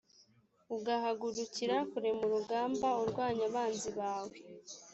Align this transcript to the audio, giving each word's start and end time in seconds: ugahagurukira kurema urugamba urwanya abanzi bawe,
ugahagurukira 0.75 1.75
kurema 1.91 2.21
urugamba 2.27 2.87
urwanya 3.01 3.43
abanzi 3.49 3.89
bawe, 3.99 4.37